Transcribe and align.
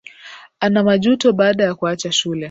Ana 0.59 0.83
majuto 0.83 1.33
baada 1.33 1.63
ya 1.63 1.75
kuacha 1.75 2.11
shule 2.11 2.39